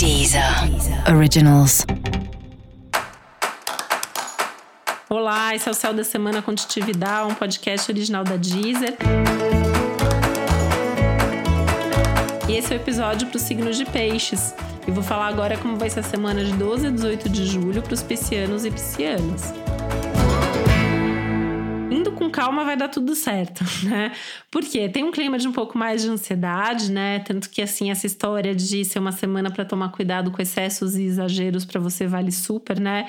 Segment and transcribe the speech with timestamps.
[0.00, 0.42] Deezer
[1.14, 1.84] Originals.
[5.10, 8.96] Olá, esse é o Céu da Semana Contitividade, um podcast original da Deezer.
[12.48, 14.54] E esse é o episódio para os signos de peixes.
[14.88, 17.82] E vou falar agora como vai ser a semana de 12 a 18 de julho
[17.82, 19.52] para os piscianos e piscianas
[22.20, 24.12] com calma vai dar tudo certo, né?
[24.50, 27.20] Porque tem um clima de um pouco mais de ansiedade, né?
[27.20, 31.04] Tanto que assim essa história de ser uma semana para tomar cuidado com excessos e
[31.04, 33.06] exageros para você vale super, né?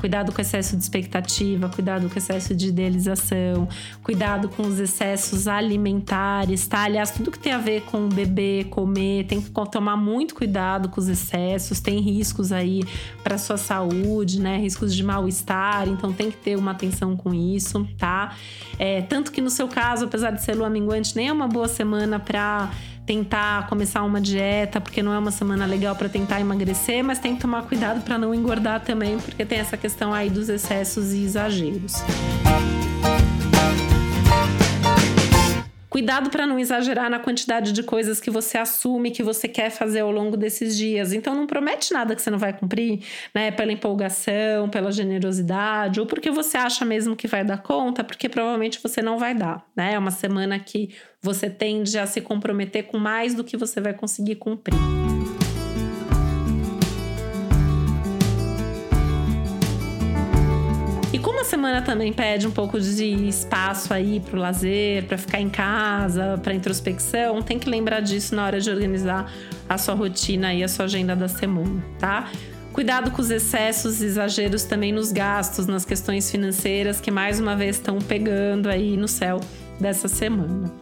[0.00, 3.68] Cuidado com o excesso de expectativa, cuidado com o excesso de idealização,
[4.02, 6.84] cuidado com os excessos alimentares, tá?
[6.84, 10.98] Aliás, tudo que tem a ver com beber, comer, tem que tomar muito cuidado com
[10.98, 12.82] os excessos, tem riscos aí
[13.22, 14.56] para sua saúde, né?
[14.56, 18.34] Riscos de mal-estar, então tem que ter uma atenção com isso, tá?
[18.78, 21.68] É, tanto que no seu caso, apesar de ser lua minguante, nem é uma boa
[21.68, 22.70] semana para
[23.06, 27.34] tentar começar uma dieta, porque não é uma semana legal para tentar emagrecer, mas tem
[27.34, 31.24] que tomar cuidado para não engordar também, porque tem essa questão aí dos excessos e
[31.24, 32.02] exageros.
[36.00, 40.00] Cuidado para não exagerar na quantidade de coisas que você assume que você quer fazer
[40.00, 41.12] ao longo desses dias.
[41.12, 43.50] Então não promete nada que você não vai cumprir, né?
[43.50, 48.80] Pela empolgação, pela generosidade, ou porque você acha mesmo que vai dar conta, porque provavelmente
[48.82, 49.92] você não vai dar, né?
[49.92, 50.88] É uma semana que
[51.20, 54.99] você tende a se comprometer com mais do que você vai conseguir cumprir.
[61.50, 66.38] Semana também pede um pouco de espaço aí para o lazer, para ficar em casa,
[66.40, 69.30] para introspecção, tem que lembrar disso na hora de organizar
[69.68, 72.30] a sua rotina e a sua agenda da semana, tá?
[72.72, 77.76] Cuidado com os excessos, exageros também nos gastos, nas questões financeiras que mais uma vez
[77.76, 79.40] estão pegando aí no céu
[79.80, 80.72] dessa semana.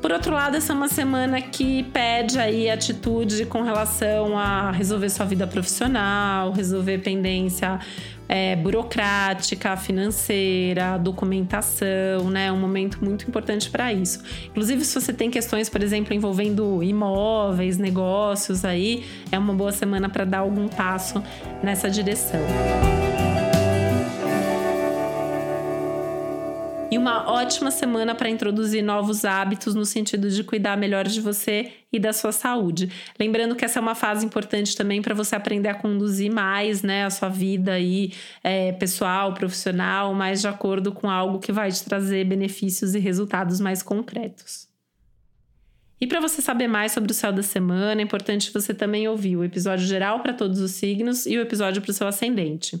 [0.00, 5.10] Por outro lado, essa é uma semana que pede aí atitude com relação a resolver
[5.10, 7.80] sua vida profissional, resolver pendência
[8.28, 12.46] é, burocrática, financeira, documentação, né?
[12.46, 14.22] É um momento muito importante para isso.
[14.50, 20.08] Inclusive, se você tem questões, por exemplo, envolvendo imóveis, negócios aí, é uma boa semana
[20.08, 21.22] para dar algum passo
[21.62, 22.40] nessa direção.
[26.90, 31.72] E uma ótima semana para introduzir novos hábitos no sentido de cuidar melhor de você
[31.92, 32.90] e da sua saúde.
[33.18, 37.04] Lembrando que essa é uma fase importante também para você aprender a conduzir mais, né,
[37.04, 38.12] a sua vida aí
[38.42, 43.60] é, pessoal, profissional, mais de acordo com algo que vai te trazer benefícios e resultados
[43.60, 44.66] mais concretos.
[46.00, 49.36] E para você saber mais sobre o céu da semana, é importante você também ouvir
[49.36, 52.80] o episódio geral para todos os signos e o episódio para o seu ascendente.